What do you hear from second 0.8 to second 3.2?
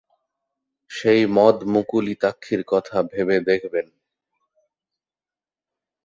সেই মদ-মুকুলিতাক্ষীর কথাটা